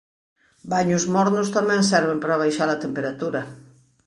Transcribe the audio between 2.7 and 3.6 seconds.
a temperatura.